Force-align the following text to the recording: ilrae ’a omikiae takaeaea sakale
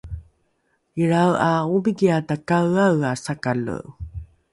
ilrae 1.01 1.33
’a 1.47 1.51
omikiae 1.75 2.19
takaeaea 2.27 3.11
sakale 3.23 3.77